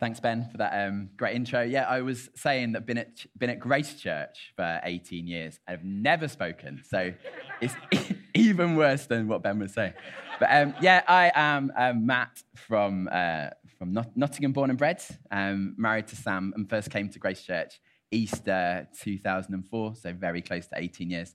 [0.00, 1.62] Thanks, Ben, for that um, great intro.
[1.62, 5.60] Yeah, I was saying that been at been at Grace Church for 18 years.
[5.68, 7.12] I've never spoken, so
[7.60, 7.74] it's
[8.34, 9.94] even worse than what Ben was saying.
[10.40, 15.02] But um, yeah, I am um, Matt from uh, from Not- Nottingham, born and bred.
[15.30, 17.80] Um, married to Sam, and first came to Grace Church
[18.10, 21.34] Easter 2004, so very close to 18 years.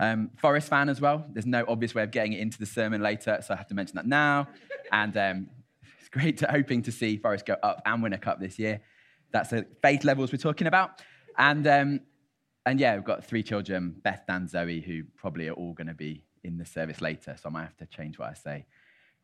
[0.00, 1.26] Um, Forest fan as well.
[1.32, 3.74] There's no obvious way of getting it into the sermon later, so I have to
[3.74, 4.48] mention that now.
[4.92, 5.48] And um,
[6.10, 8.80] great to hoping to see Forest go up and win a cup this year.
[9.32, 11.02] That's the faith levels we're talking about.
[11.36, 12.00] And, um,
[12.66, 15.94] and yeah, we've got three children, Beth, Dan, Zoe, who probably are all going to
[15.94, 17.36] be in the service later.
[17.40, 18.66] So I might have to change what I say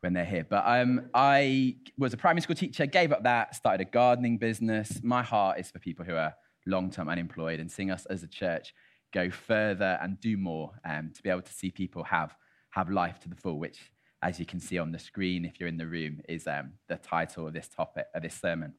[0.01, 0.45] when they're here.
[0.47, 5.01] But um, I was a primary school teacher, gave up that, started a gardening business.
[5.03, 8.27] My heart is for people who are long term unemployed and seeing us as a
[8.27, 8.73] church
[9.13, 12.35] go further and do more um, to be able to see people have,
[12.71, 13.91] have life to the full, which
[14.25, 16.95] as you can see on the screen if you're in the room, is um, the
[16.95, 18.73] title of this topic, of this sermon.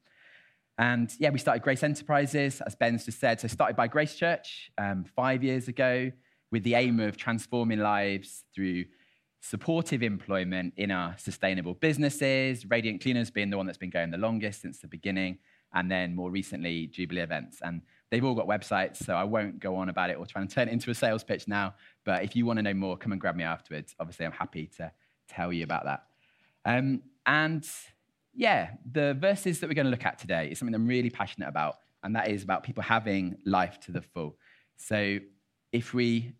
[0.77, 3.39] And yeah, we started Grace Enterprises, as Ben's just said.
[3.39, 6.11] So started by Grace Church um, five years ago
[6.51, 8.85] with the aim of transforming lives through
[9.39, 14.17] supportive employment in our sustainable businesses, Radiant Cleaners being the one that's been going the
[14.17, 15.37] longest since the beginning,
[15.73, 17.59] and then more recently, Jubilee Events.
[17.61, 20.49] And they've all got websites, so I won't go on about it or try and
[20.49, 21.75] turn it into a sales pitch now.
[22.03, 23.95] But if you want to know more, come and grab me afterwards.
[23.97, 24.91] Obviously, I'm happy to
[25.27, 26.03] tell you about that.
[26.65, 27.67] Um, and
[28.33, 31.47] yeah, the verses that we're going to look at today is something I'm really passionate
[31.47, 34.37] about, and that is about people having life to the full.
[34.77, 35.19] So,
[35.71, 36.33] if we,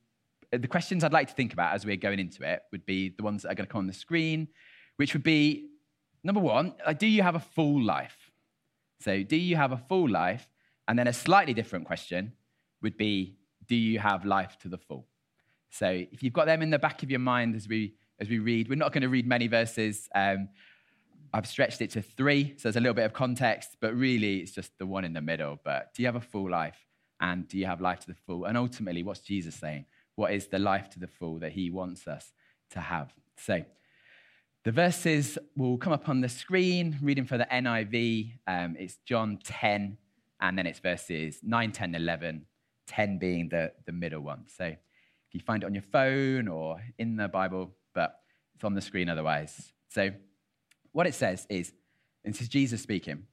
[0.51, 3.23] the questions I'd like to think about as we're going into it would be the
[3.23, 4.47] ones that are going to come on the screen,
[4.95, 5.69] which would be
[6.23, 8.31] number one, uh, do you have a full life?
[8.99, 10.47] So, do you have a full life?
[10.87, 12.33] And then a slightly different question
[12.81, 15.07] would be, do you have life to the full?
[15.71, 18.39] So, if you've got them in the back of your mind as we as we
[18.39, 18.69] read.
[18.69, 20.09] We're not going to read many verses.
[20.13, 20.49] Um,
[21.33, 24.51] I've stretched it to three, so there's a little bit of context, but really it's
[24.51, 25.59] just the one in the middle.
[25.63, 26.77] But do you have a full life?
[27.19, 28.45] And do you have life to the full?
[28.45, 29.85] And ultimately, what's Jesus saying?
[30.15, 32.31] What is the life to the full that he wants us
[32.71, 33.13] to have?
[33.37, 33.63] So,
[34.63, 38.33] the verses will come up on the screen, reading for the NIV.
[38.47, 39.97] Um, it's John 10,
[40.41, 42.45] and then it's verses 9, 10, 11,
[42.85, 44.45] 10 being the, the middle one.
[44.47, 48.19] So, if you find it on your phone or in the Bible, but
[48.53, 49.73] it's on the screen otherwise.
[49.89, 50.11] So,
[50.91, 51.73] what it says is
[52.23, 53.23] this is Jesus speaking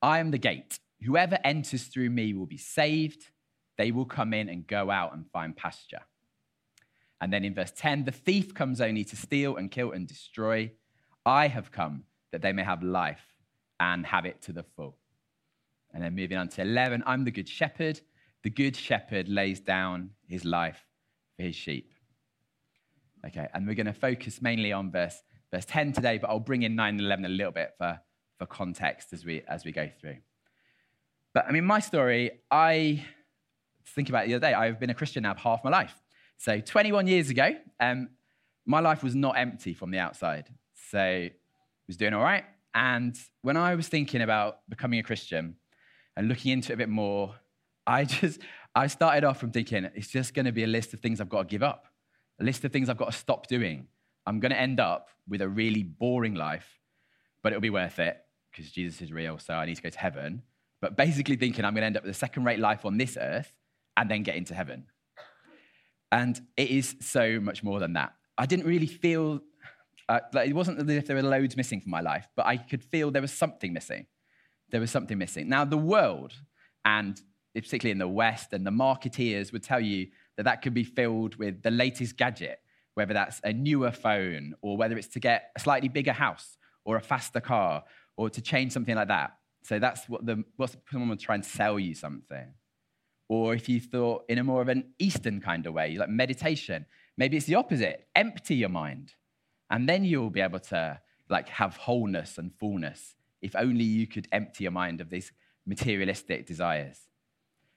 [0.00, 0.78] I am the gate.
[1.04, 3.30] Whoever enters through me will be saved.
[3.76, 6.02] They will come in and go out and find pasture.
[7.20, 10.70] And then in verse 10, the thief comes only to steal and kill and destroy.
[11.26, 13.34] I have come that they may have life
[13.80, 14.96] and have it to the full.
[15.92, 18.00] And then moving on to 11, I'm the good shepherd.
[18.44, 20.86] The good shepherd lays down his life
[21.36, 21.92] for his sheep.
[23.26, 25.22] Okay, and we're going to focus mainly on verse,
[25.52, 28.00] verse 10 today, but I'll bring in 9 and 11 a little bit for,
[28.38, 30.16] for context as we, as we go through.
[31.34, 33.04] But I mean, my story, I
[33.94, 35.94] think about it the other day, I've been a Christian now half my life.
[36.38, 37.50] So 21 years ago,
[37.80, 38.10] um,
[38.66, 40.48] my life was not empty from the outside.
[40.90, 41.32] So I
[41.86, 42.44] was doing all right.
[42.74, 45.56] And when I was thinking about becoming a Christian
[46.16, 47.34] and looking into it a bit more,
[47.86, 48.40] I just,
[48.74, 51.28] I started off from thinking it's just going to be a list of things I've
[51.28, 51.86] got to give up
[52.40, 53.86] a list of things I've got to stop doing.
[54.26, 56.80] I'm going to end up with a really boring life,
[57.42, 58.18] but it'll be worth it
[58.50, 60.42] because Jesus is real, so I need to go to heaven.
[60.80, 63.16] But basically, thinking I'm going to end up with a second rate life on this
[63.20, 63.52] earth
[63.96, 64.86] and then get into heaven.
[66.12, 68.14] And it is so much more than that.
[68.38, 69.40] I didn't really feel
[70.08, 72.56] uh, like it wasn't as if there were loads missing from my life, but I
[72.56, 74.06] could feel there was something missing.
[74.70, 75.48] There was something missing.
[75.48, 76.34] Now, the world,
[76.84, 77.20] and
[77.54, 81.36] particularly in the West, and the marketeers would tell you that that could be filled
[81.36, 82.60] with the latest gadget,
[82.94, 86.96] whether that's a newer phone or whether it's to get a slightly bigger house or
[86.96, 87.84] a faster car
[88.16, 89.36] or to change something like that.
[89.62, 92.54] So that's what the what someone would try and sell you something.
[93.28, 96.86] Or if you thought in a more of an Eastern kind of way, like meditation,
[97.16, 98.06] maybe it's the opposite.
[98.14, 99.14] Empty your mind.
[99.68, 104.28] And then you'll be able to like have wholeness and fullness if only you could
[104.32, 105.32] empty your mind of these
[105.66, 107.00] materialistic desires.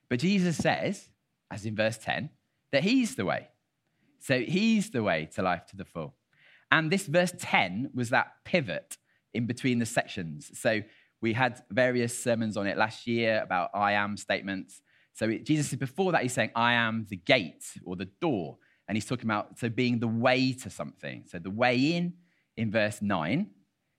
[0.08, 1.10] But Jesus says,
[1.52, 2.30] as in verse 10,
[2.72, 3.50] that he's the way.
[4.20, 6.16] So he's the way to life to the full.
[6.72, 8.98] And this verse 10 was that pivot
[9.34, 10.52] in between the sections.
[10.60, 10.82] So
[11.22, 14.82] we had various sermons on it last year about I am statements.
[15.14, 18.58] So Jesus is before that, he's saying, I am the gate or the door.
[18.88, 21.24] And he's talking about so being the way to something.
[21.28, 22.14] So the way in
[22.58, 23.48] in verse 9.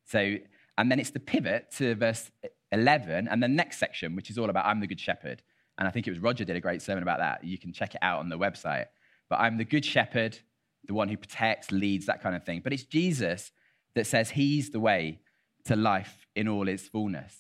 [0.07, 0.37] So,
[0.79, 2.31] and then it's the pivot to verse
[2.73, 5.43] 11 and the next section, which is all about I'm the good shepherd.
[5.79, 7.45] And I think it was Roger did a great sermon about that.
[7.45, 8.87] You can check it out on the website.
[9.29, 10.39] But I'm the good shepherd,
[10.87, 12.61] the one who protects, leads, that kind of thing.
[12.63, 13.53] But it's Jesus
[13.95, 15.21] that says he's the way
[15.65, 17.35] to life in all its fullness.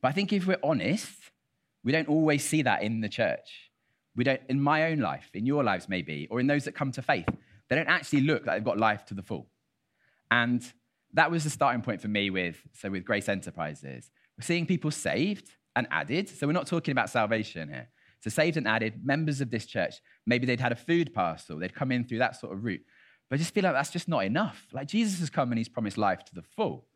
[0.00, 1.30] But I think if we're honest,
[1.84, 3.70] we don't always see that in the church.
[4.16, 6.92] We don't, in my own life, in your lives maybe, or in those that come
[6.92, 7.28] to faith,
[7.68, 9.48] they don't actually look like they've got life to the full.
[10.30, 10.62] And
[11.12, 14.10] that was the starting point for me with, so with Grace Enterprises.
[14.38, 16.28] We're seeing people saved and added.
[16.28, 17.88] So we're not talking about salvation here.
[18.20, 19.94] So saved and added, members of this church,
[20.26, 22.82] maybe they'd had a food parcel, they'd come in through that sort of route.
[23.28, 24.66] But I just feel like that's just not enough.
[24.72, 26.86] Like Jesus has come and he's promised life to the full.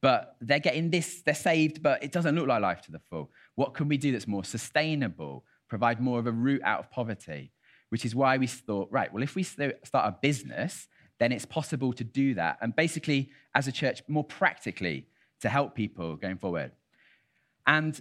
[0.00, 3.30] But they're getting this, they're saved, but it doesn't look like life to the full.
[3.56, 7.52] What can we do that's more sustainable, provide more of a route out of poverty?
[7.90, 10.88] Which is why we thought, right, well, if we start a business,
[11.18, 12.56] then it's possible to do that.
[12.62, 15.08] And basically, as a church, more practically
[15.40, 16.72] to help people going forward.
[17.66, 18.00] And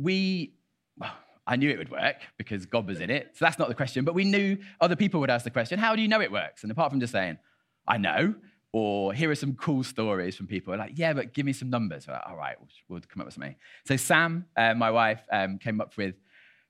[0.00, 0.54] we,
[1.46, 3.30] I knew it would work because God was in it.
[3.34, 4.04] So that's not the question.
[4.04, 6.62] But we knew other people would ask the question, how do you know it works?
[6.62, 7.38] And apart from just saying,
[7.88, 8.34] I know,
[8.72, 12.06] or here are some cool stories from people, like, yeah, but give me some numbers.
[12.06, 13.56] Like, All right, we'll, we'll, come up with something.
[13.84, 16.14] So Sam, uh, my wife, um, came up with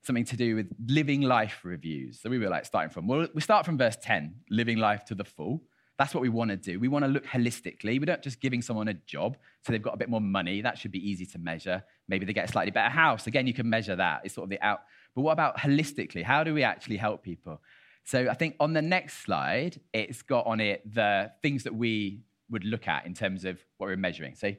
[0.02, 2.20] something to do with living life reviews.
[2.22, 5.14] So we were like starting from, well, we start from verse 10, living life to
[5.14, 5.62] the full.
[6.00, 6.80] That's what we want to do.
[6.80, 8.00] We want to look holistically.
[8.00, 10.62] We're not just giving someone a job so they've got a bit more money.
[10.62, 11.84] That should be easy to measure.
[12.08, 13.26] Maybe they get a slightly better house.
[13.26, 14.22] Again, you can measure that.
[14.24, 14.80] It's sort of the out.
[15.14, 16.22] But what about holistically?
[16.24, 17.60] How do we actually help people?
[18.04, 22.22] So I think on the next slide, it's got on it the things that we
[22.48, 24.36] would look at in terms of what we're measuring.
[24.36, 24.54] So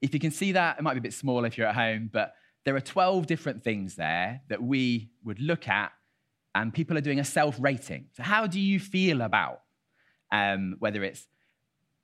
[0.00, 2.08] if you can see that, it might be a bit small if you're at home,
[2.10, 2.32] but
[2.64, 5.92] there are 12 different things there that we would look at,
[6.54, 8.06] and people are doing a self rating.
[8.14, 9.60] So, how do you feel about
[10.32, 11.26] um, whether it's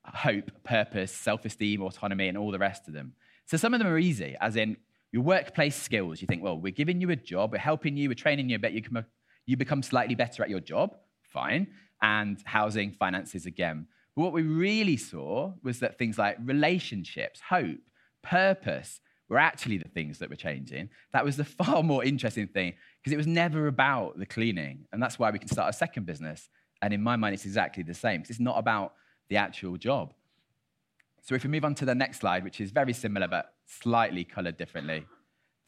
[0.05, 3.15] hope, purpose, self esteem, autonomy, and all the rest of them.
[3.47, 4.77] So some of them are easy, as in
[5.13, 6.21] your workplace skills.
[6.21, 8.73] You think, well, we're giving you a job, we're helping you, we're training you, but
[8.73, 9.05] you, can,
[9.47, 10.97] you become slightly better at your job.
[11.23, 11.69] Fine.
[12.01, 13.87] And housing, finances again.
[14.17, 17.79] But what we really saw was that things like relationships, hope,
[18.23, 20.91] purpose were actually the things that were changing.
[21.13, 24.87] That was the far more interesting thing because it was never about the cleaning.
[24.93, 26.49] And that's why we can start a second business
[26.83, 28.95] and in my mind, it's exactly the same it's not about
[29.29, 30.13] the actual job.
[31.23, 34.25] So if we move on to the next slide, which is very similar but slightly
[34.25, 35.07] colored differently,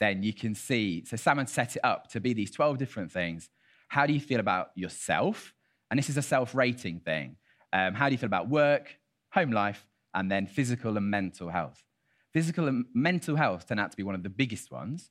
[0.00, 1.04] then you can see.
[1.06, 3.50] So Sam set it up to be these 12 different things.
[3.88, 5.54] How do you feel about yourself?
[5.90, 7.36] And this is a self rating thing.
[7.72, 8.98] Um, how do you feel about work,
[9.32, 11.84] home life, and then physical and mental health?
[12.32, 15.10] Physical and mental health turn out to be one of the biggest ones.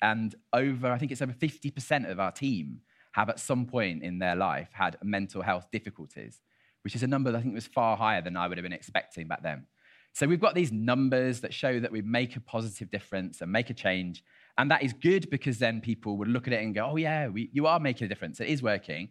[0.00, 4.18] And over, I think it's over 50% of our team have at some point in
[4.18, 6.40] their life had mental health difficulties,
[6.82, 8.72] which is a number that I think was far higher than I would have been
[8.72, 9.66] expecting back then.
[10.14, 13.70] So we've got these numbers that show that we make a positive difference and make
[13.70, 14.22] a change.
[14.58, 17.28] And that is good because then people would look at it and go, oh, yeah,
[17.28, 18.38] we, you are making a difference.
[18.40, 19.08] It is working.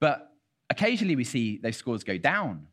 [0.00, 0.30] But
[0.68, 2.66] occasionally we see those scores go down.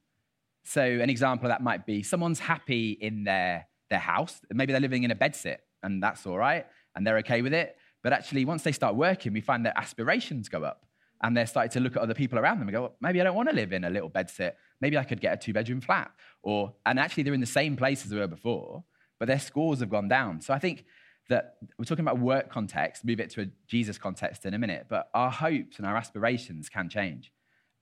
[0.66, 4.42] So an example of that might be someone's happy in their, their house.
[4.52, 6.66] Maybe they're living in a bedsit and that's all right
[6.96, 7.78] and they're okay with it.
[8.04, 10.86] But actually, once they start working, we find their aspirations go up.
[11.24, 13.24] And they're starting to look at other people around them and go, well, maybe I
[13.24, 14.54] don't want to live in a little bedsit.
[14.80, 16.12] Maybe I could get a two bedroom flat.
[16.42, 18.84] Or, and actually, they're in the same place as they were before,
[19.20, 20.42] but their scores have gone down.
[20.42, 20.86] So I think
[21.30, 24.88] that we're talking about work context, move it to a Jesus context in a minute,
[24.90, 27.32] but our hopes and our aspirations can change.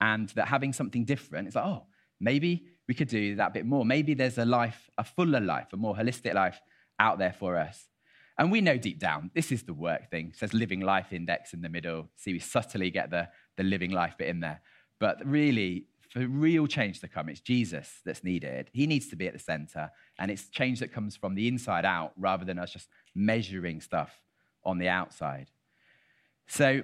[0.02, 1.86] And that having something different, it's like, oh,
[2.20, 3.84] maybe we could do that bit more.
[3.84, 6.60] Maybe there's a life, a fuller life, a more holistic life
[6.98, 7.86] out there for us.
[8.40, 10.28] And we know deep down, this is the work thing.
[10.28, 12.08] It says living life index in the middle.
[12.16, 13.28] See, we subtly get the,
[13.58, 14.62] the living life bit in there.
[14.98, 18.70] But really, for real change to come, it's Jesus that's needed.
[18.72, 19.90] He needs to be at the center.
[20.18, 24.22] And it's change that comes from the inside out rather than us just measuring stuff
[24.64, 25.50] on the outside.
[26.46, 26.82] So,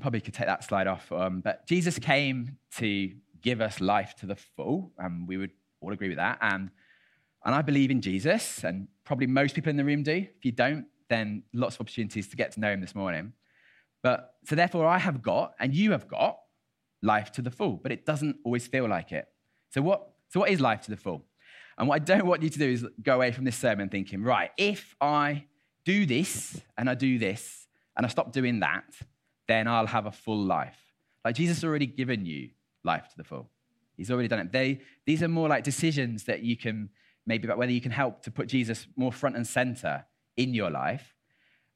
[0.00, 1.10] probably could take that slide off.
[1.10, 3.10] Um, but Jesus came to
[3.42, 5.50] give us life to the full, and we would
[5.80, 6.38] all agree with that.
[6.40, 6.70] And
[7.46, 10.26] and I believe in Jesus, and probably most people in the room do.
[10.36, 13.32] If you don't, then lots of opportunities to get to know him this morning.
[14.02, 16.38] But so therefore, I have got, and you have got,
[17.02, 19.28] life to the full, but it doesn't always feel like it.
[19.70, 21.24] So what, so what is life to the full?
[21.78, 24.22] And what I don't want you to do is go away from this sermon thinking,
[24.22, 25.44] right, if I
[25.84, 28.84] do this and I do this and I stop doing that,
[29.46, 30.78] then I'll have a full life.
[31.24, 32.50] Like Jesus already given you
[32.82, 33.50] life to the full.
[33.96, 34.52] He's already done it.
[34.52, 36.90] They, these are more like decisions that you can
[37.26, 40.04] maybe about whether you can help to put Jesus more front and center
[40.36, 41.16] in your life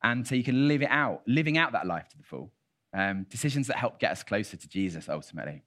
[0.02, 2.52] and so you can live it out, living out that life to the full.
[2.92, 5.62] Um, decisions that help get us closer to Jesus ultimately.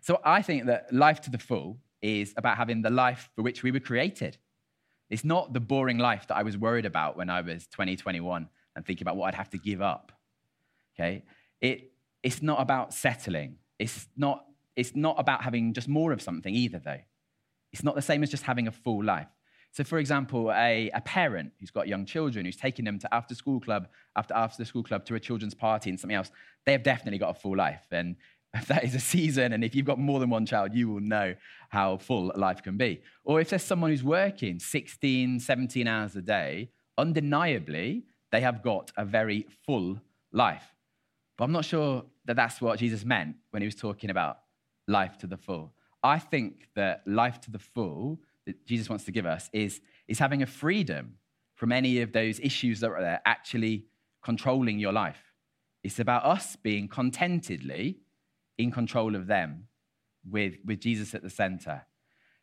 [0.00, 3.62] So I think that life to the full is about having the life for which
[3.62, 4.38] we were created.
[5.10, 8.48] It's not the boring life that I was worried about when I was 20, 21
[8.74, 10.12] and thinking about what I'd have to give up.
[10.94, 11.24] Okay?
[11.60, 13.56] It, it's not about settling.
[13.78, 14.46] It's not,
[14.76, 17.00] it's not about having just more of something either, though.
[17.72, 19.28] It's not the same as just having a full life.
[19.72, 23.34] So, for example, a, a parent who's got young children, who's taking them to after
[23.34, 26.32] school club, after after school club to a children's party and something else,
[26.66, 27.86] they have definitely got a full life.
[27.92, 28.16] And
[28.54, 31.00] if that is a season, and if you've got more than one child, you will
[31.00, 31.34] know
[31.68, 33.00] how full life can be.
[33.22, 38.90] Or if there's someone who's working 16, 17 hours a day, undeniably, they have got
[38.96, 40.00] a very full
[40.32, 40.74] life.
[41.38, 44.40] But I'm not sure that that's what Jesus meant when he was talking about
[44.88, 45.72] life to the full.
[46.02, 50.18] I think that life to the full that Jesus wants to give us is, is
[50.18, 51.14] having a freedom
[51.54, 53.84] from any of those issues that are there actually
[54.22, 55.22] controlling your life.
[55.82, 57.98] It's about us being contentedly
[58.58, 59.66] in control of them
[60.28, 61.82] with, with Jesus at the center.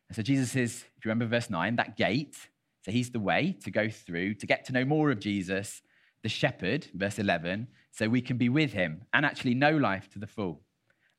[0.08, 2.36] And so Jesus is, if you remember verse 9, that gate.
[2.84, 5.82] So he's the way to go through, to get to know more of Jesus,
[6.22, 10.18] the shepherd, verse 11, so we can be with him and actually know life to
[10.18, 10.60] the full.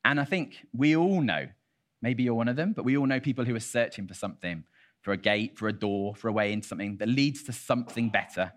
[0.04, 1.48] And I think we all know
[2.02, 4.64] Maybe you're one of them, but we all know people who are searching for something,
[5.02, 8.08] for a gate, for a door, for a way into something that leads to something
[8.08, 8.52] better.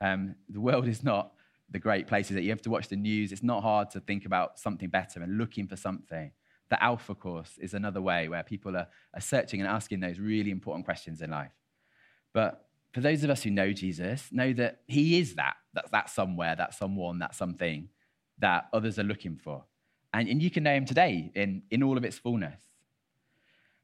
[0.00, 1.32] Um, the world is not
[1.70, 3.32] the great places that you have to watch the news.
[3.32, 6.32] It's not hard to think about something better and looking for something.
[6.70, 10.50] The Alpha Course is another way where people are, are searching and asking those really
[10.50, 11.52] important questions in life.
[12.32, 15.54] But for those of us who know Jesus, know that He is that.
[15.74, 17.88] That's that somewhere, that someone, that something
[18.38, 19.64] that others are looking for.
[20.12, 22.60] And, and you can know him today in, in all of its fullness.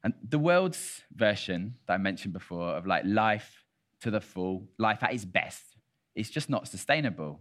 [0.03, 3.63] And the world's version that I mentioned before of like life
[4.01, 5.63] to the full, life at its best,
[6.13, 7.39] it's just not sustainable.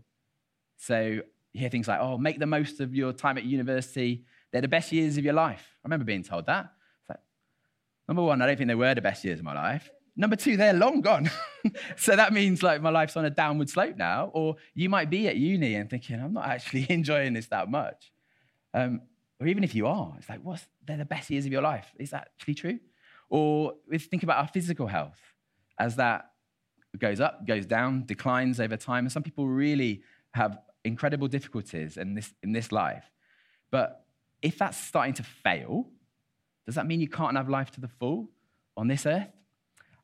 [0.77, 4.25] So you hear things like, oh, make the most of your time at university.
[4.51, 5.77] They're the best years of your life.
[5.85, 6.73] I remember being told that.
[7.09, 7.21] Like,
[8.09, 9.91] number one, I don't think they were the best years of my life.
[10.17, 11.31] Number two, they're long gone.
[11.97, 14.31] so that means like my life's on a downward slope now.
[14.33, 18.13] Or you might be at uni and thinking, I'm not actually enjoying this that much.
[18.75, 19.03] Um,
[19.41, 21.87] or even if you are, it's like, what's, they're the best years of your life.
[21.99, 22.79] Is that actually true?
[23.31, 25.21] Or we think about our physical health
[25.79, 26.31] as that
[26.99, 29.05] goes up, goes down, declines over time.
[29.05, 30.03] And some people really
[30.35, 33.05] have incredible difficulties in this, in this life.
[33.71, 34.05] But
[34.43, 35.89] if that's starting to fail,
[36.67, 38.31] does that mean you can't have life to the full
[38.77, 39.31] on this earth?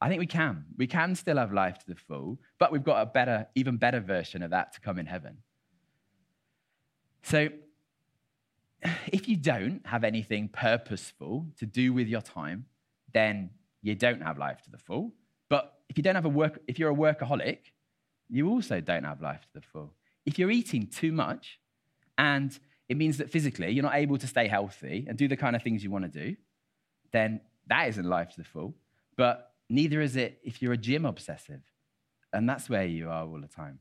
[0.01, 0.65] I think we can.
[0.79, 4.01] We can still have life to the full, but we've got a better, even better
[4.01, 5.39] version of that to come in heaven.
[7.23, 7.51] So
[9.07, 12.67] if you don't have anything purposeful to do with your time,
[13.13, 13.51] then
[13.83, 15.13] you don't have life to the full.
[15.49, 17.59] But if you don't have a work, if you're a workaholic,
[18.29, 19.95] you also don't have life to the full.
[20.25, 21.59] If you're eating too much
[22.17, 22.57] and
[22.89, 25.63] it means that physically you're not able to stay healthy and do the kind of
[25.63, 26.37] things you want to do,
[27.13, 28.75] then that isn't life to the full.
[29.17, 31.63] But neither is it if you're a gym obsessive.
[32.33, 33.81] And that's where you are all the time.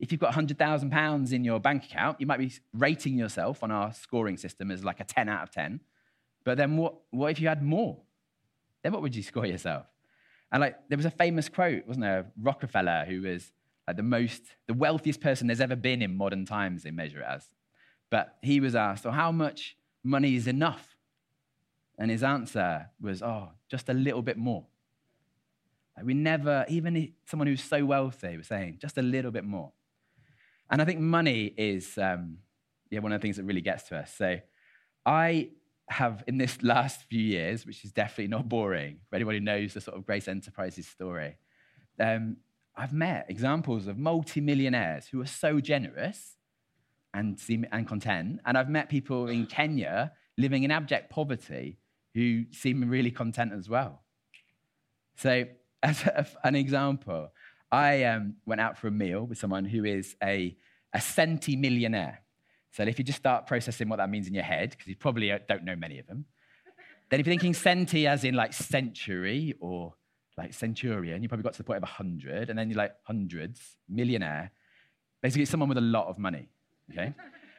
[0.00, 3.92] If you've got £100,000 in your bank account, you might be rating yourself on our
[3.92, 5.80] scoring system as like a 10 out of 10.
[6.42, 7.98] But then what, what if you had more?
[8.82, 9.84] Then what would you score yourself?
[10.50, 12.32] And like there was a famous quote, wasn't there?
[12.40, 13.52] Rockefeller, who was
[13.86, 17.26] like the most, the wealthiest person there's ever been in modern times, they measure it
[17.28, 17.46] as.
[18.10, 20.96] But he was asked, so how much money is enough?
[21.98, 24.64] And his answer was, oh, just a little bit more.
[25.94, 29.72] Like we never, even someone who's so wealthy was saying, just a little bit more.
[30.70, 32.38] And I think money is um,
[32.90, 34.14] yeah, one of the things that really gets to us.
[34.14, 34.38] So
[35.04, 35.50] I
[35.88, 39.74] have, in this last few years, which is definitely not boring for anyone who knows
[39.74, 41.36] the sort of Grace Enterprises story,
[41.98, 42.36] um,
[42.76, 46.36] I've met examples of multimillionaires who are so generous
[47.12, 48.40] and, seem, and content.
[48.46, 51.78] And I've met people in Kenya living in abject poverty
[52.14, 54.02] who seem really content as well.
[55.16, 55.44] So,
[55.82, 57.32] as a, an example,
[57.72, 60.56] I um, went out for a meal with someone who is a,
[60.94, 61.00] a.
[62.72, 65.30] So if you just start processing what that means in your head, because you probably
[65.32, 66.24] uh, don't know many of them,
[67.10, 69.94] then if you're thinking centi as in like century or
[70.36, 73.76] like centurion, you probably got to the point of 100, and then you're like hundreds,
[73.88, 74.52] millionaire.
[75.22, 76.48] Basically, someone with a lot of money,
[76.90, 77.14] okay?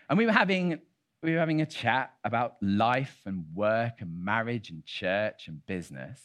[0.10, 0.80] and we were having
[1.24, 6.20] we were having a chat about life and work and marriage and church and business.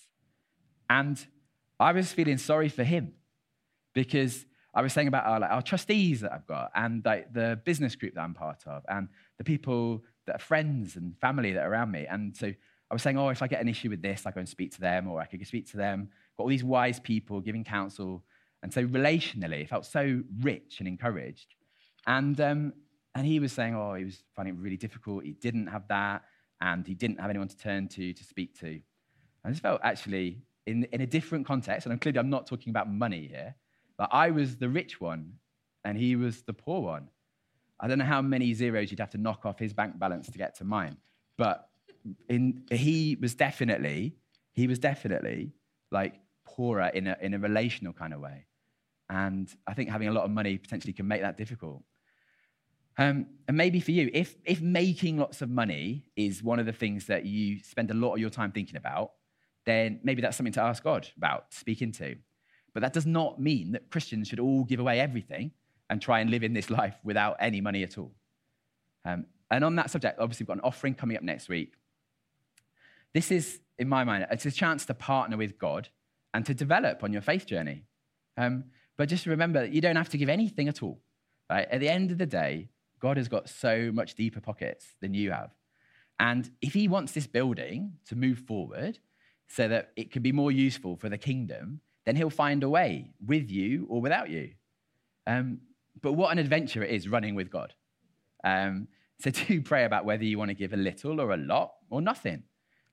[0.88, 1.24] And
[1.78, 3.12] I was feeling sorry for him
[3.96, 7.58] because I was saying about our, like, our trustees that I've got and like, the
[7.64, 11.64] business group that I'm part of and the people that are friends and family that
[11.64, 12.06] are around me.
[12.06, 14.40] And so I was saying, oh, if I get an issue with this, I go
[14.40, 16.10] and speak to them or I could speak to them.
[16.36, 18.22] Got all these wise people giving counsel.
[18.62, 21.54] And so relationally, it felt so rich and encouraged.
[22.06, 22.74] And, um,
[23.14, 25.24] and he was saying, oh, he was finding it really difficult.
[25.24, 26.22] He didn't have that
[26.60, 28.80] and he didn't have anyone to turn to to speak to.
[29.44, 32.70] I just felt actually in, in a different context, and I'm clearly I'm not talking
[32.70, 33.54] about money here,
[33.98, 35.34] but I was the rich one
[35.84, 37.08] and he was the poor one.
[37.78, 40.38] I don't know how many zeros you'd have to knock off his bank balance to
[40.38, 40.96] get to mine,
[41.36, 41.68] but
[42.28, 44.16] in, he was definitely,
[44.52, 45.52] he was definitely
[45.90, 48.46] like poorer in a, in a relational kind of way.
[49.08, 51.82] And I think having a lot of money potentially can make that difficult.
[52.98, 56.72] Um, and maybe for you, if, if making lots of money is one of the
[56.72, 59.12] things that you spend a lot of your time thinking about,
[59.66, 62.16] then maybe that's something to ask God about, speak into.
[62.76, 65.52] But that does not mean that Christians should all give away everything
[65.88, 68.12] and try and live in this life without any money at all.
[69.06, 71.72] Um, and on that subject, obviously, we've got an offering coming up next week.
[73.14, 75.88] This is, in my mind, it's a chance to partner with God
[76.34, 77.84] and to develop on your faith journey.
[78.36, 78.64] Um,
[78.98, 81.00] but just remember, you don't have to give anything at all.
[81.48, 81.66] Right?
[81.70, 82.68] At the end of the day,
[83.00, 85.48] God has got so much deeper pockets than you have.
[86.20, 88.98] And if He wants this building to move forward
[89.48, 93.10] so that it can be more useful for the kingdom, then He'll find a way
[93.24, 94.52] with you or without you.
[95.26, 95.60] Um,
[96.00, 97.74] but what an adventure it is running with God.
[98.44, 101.74] Um, so do pray about whether you want to give a little or a lot
[101.90, 102.44] or nothing.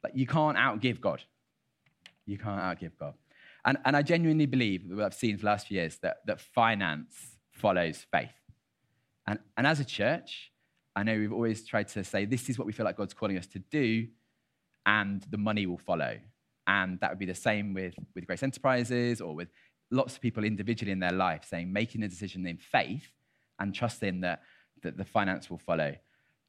[0.03, 1.21] Like you can't outgive God.
[2.25, 3.13] You can't outgive God.
[3.65, 6.17] And, and I genuinely believe, that what I've seen for the last few years, that,
[6.25, 8.33] that finance follows faith.
[9.25, 10.51] And, and as a church,
[10.95, 13.37] I know we've always tried to say, this is what we feel like God's calling
[13.37, 14.07] us to do,
[14.85, 16.17] and the money will follow.
[16.67, 19.49] And that would be the same with, with Grace Enterprises or with
[19.91, 23.07] lots of people individually in their life, saying, making a decision in faith
[23.59, 24.41] and trusting that,
[24.81, 25.95] that the finance will follow.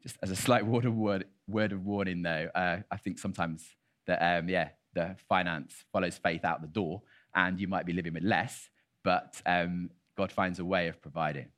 [0.02, 3.64] Just as a slight word of, word, word of warning, though, uh, I think sometimes
[4.06, 7.02] that, um, yeah, the finance follows faith out the door,
[7.34, 8.68] and you might be living with less,
[9.02, 11.48] but um, God finds a way of providing.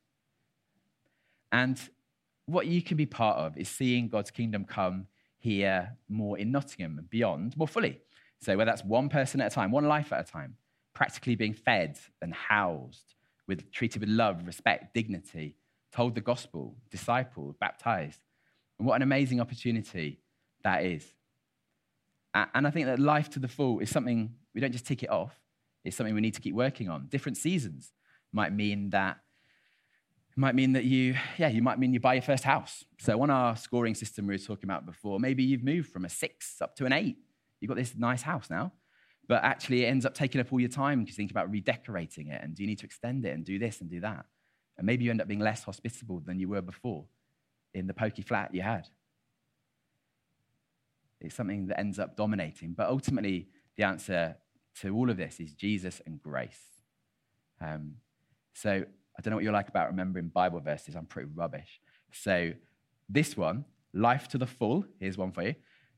[1.52, 1.78] And
[2.46, 5.06] what you can be part of is seeing God's kingdom come
[5.38, 8.00] here more in Nottingham and beyond more fully.
[8.40, 10.56] So, whether that's one person at a time, one life at a time,
[10.94, 13.14] practically being fed and housed,
[13.46, 15.56] with, treated with love, respect, dignity,
[15.92, 18.20] told the gospel, discipled, baptized.
[18.78, 20.20] And what an amazing opportunity
[20.64, 21.06] that is.
[22.34, 25.10] And I think that life to the full is something we don't just tick it
[25.10, 25.34] off,
[25.84, 27.06] it's something we need to keep working on.
[27.08, 27.92] Different seasons
[28.32, 29.18] might mean that
[30.36, 32.84] might mean that you, yeah, you might mean you buy your first house.
[32.98, 36.10] So on our scoring system we were talking about before, maybe you've moved from a
[36.10, 37.16] six up to an eight.
[37.60, 38.72] You've got this nice house now,
[39.28, 42.28] but actually it ends up taking up all your time because you think about redecorating
[42.28, 44.26] it and do you need to extend it and do this and do that.
[44.78, 47.06] And maybe you end up being less hospitable than you were before
[47.74, 48.88] in the pokey flat you had.
[51.20, 52.74] It's something that ends up dominating.
[52.74, 54.36] But ultimately, the answer
[54.80, 56.60] to all of this is Jesus and grace.
[57.60, 57.94] Um,
[58.52, 60.94] so I don't know what you're like about remembering Bible verses.
[60.94, 61.80] I'm pretty rubbish.
[62.12, 62.52] So
[63.08, 63.64] this one,
[63.94, 65.54] life to the full, here's one for you.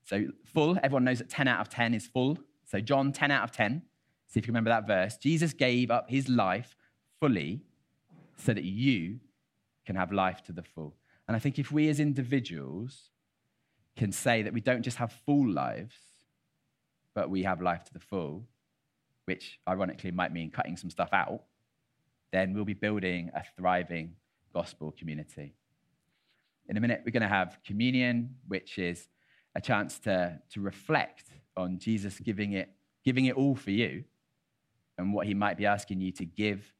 [0.08, 2.38] So full, everyone knows that 10 out of 10 is full.
[2.64, 3.82] So John, 10 out of 10.
[4.28, 5.18] See if you remember that verse.
[5.18, 6.74] Jesus gave up his life
[7.20, 7.60] fully
[8.38, 9.20] so that you
[9.84, 10.96] can have life to the full.
[11.26, 13.10] And I think if we as individuals
[13.96, 15.96] can say that we don't just have full lives,
[17.14, 18.46] but we have life to the full,
[19.26, 21.42] which ironically might mean cutting some stuff out,
[22.32, 24.14] then we'll be building a thriving
[24.54, 25.54] gospel community.
[26.66, 29.08] In a minute, we're going to have communion, which is
[29.58, 31.24] a chance to, to reflect
[31.56, 32.70] on Jesus giving it,
[33.04, 34.04] giving it all for you
[34.96, 36.72] and what he might be asking you to give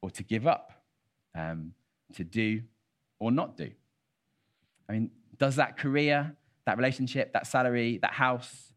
[0.00, 0.72] or to give up,
[1.34, 1.74] um,
[2.14, 2.62] to do
[3.20, 3.70] or not do.
[4.88, 6.34] I mean, does that career,
[6.64, 8.72] that relationship, that salary, that house,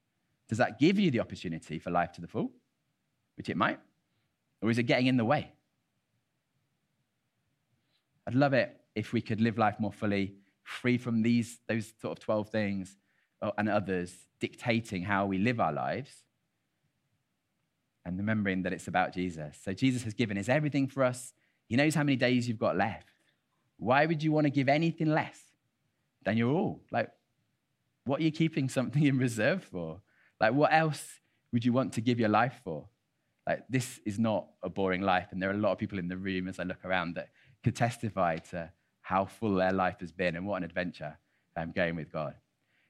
[0.50, 2.52] does that give you the opportunity for life to the full?
[3.38, 3.80] Which it might.
[4.62, 5.54] Or is it getting in the way?
[8.28, 10.34] I'd love it if we could live life more fully,
[10.64, 12.98] free from these, those sort of 12 things
[13.58, 16.12] and others dictating how we live our lives,
[18.06, 19.58] and remembering that it's about Jesus.
[19.64, 21.34] So Jesus has given us everything for us.
[21.68, 23.10] He knows how many days you've got left.
[23.78, 25.40] Why would you want to give anything less
[26.24, 26.82] than your all?
[26.90, 27.10] Like,
[28.06, 30.02] what are you keeping something in reserve for?
[30.40, 31.20] Like, what else
[31.52, 32.88] would you want to give your life for?
[33.46, 35.28] Like, this is not a boring life.
[35.32, 37.30] And there are a lot of people in the room as I look around that
[37.64, 38.72] could testify to
[39.02, 41.18] how full their life has been and what an adventure
[41.58, 42.36] um, going with God.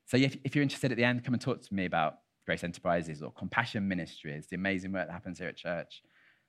[0.08, 2.63] So if, if you're interested at the end, come and talk to me about Grace
[2.63, 6.02] Enterprises or Compassion Ministries, the amazing work that happens here at church,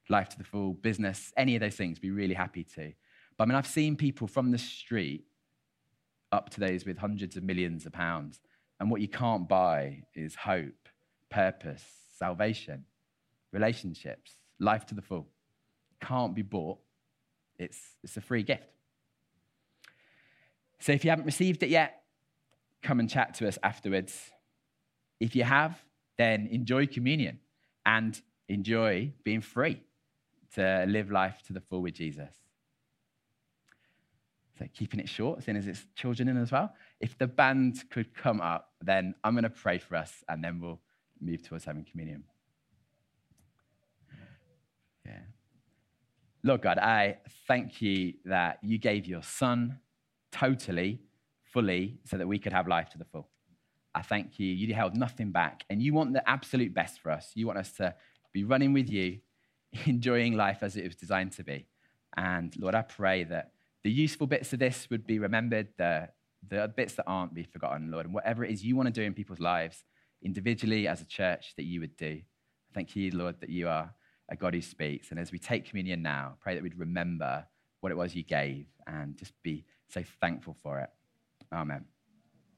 [0.09, 2.93] Life to the Full, business, any of those things, be really happy to.
[3.37, 5.25] But I mean, I've seen people from the street
[6.33, 8.41] up to those with hundreds of millions of pounds.
[8.81, 10.89] And what you can't buy is hope,
[11.31, 11.85] purpose,
[12.17, 12.85] salvation,
[13.53, 15.27] relationships, life to the full.
[16.01, 16.79] Can't be bought
[17.59, 18.63] it's, it's a free gift.
[20.79, 22.03] So if you haven't received it yet,
[22.83, 24.31] come and chat to us afterwards.
[25.21, 25.79] If you have,
[26.17, 27.41] then enjoy communion
[27.85, 29.83] and enjoy being free
[30.55, 32.35] to live life to the full with Jesus.
[34.59, 36.75] So keeping it short, seeing as it's children in as well.
[37.01, 40.61] If the band could come up, then I'm going to pray for us and then
[40.61, 40.81] we'll
[41.21, 42.25] move towards having communion.
[45.07, 45.21] Yeah.
[46.43, 49.79] Lord God, I thank you that you gave your son
[50.33, 51.01] totally,
[51.53, 53.29] fully, so that we could have life to the full.
[53.95, 54.47] I thank you.
[54.47, 57.33] You held nothing back, and you want the absolute best for us.
[57.35, 57.95] You want us to
[58.33, 59.19] be running with you,
[59.87, 61.67] enjoying life as it was designed to be.
[62.17, 63.53] And Lord, I pray that
[63.85, 66.09] the useful bits of this would be remembered, the,
[66.47, 68.07] the bits that aren't be forgotten, Lord.
[68.07, 69.85] And whatever it is you want to do in people's lives,
[70.23, 72.21] individually, as a church, that you would do.
[72.75, 73.95] Thank you, Lord, that you are
[74.29, 75.11] a God who speaks.
[75.11, 77.47] And as we take communion now, pray that we'd remember
[77.81, 80.91] what it was you gave and just be so thankful for it.
[81.53, 81.85] Amen.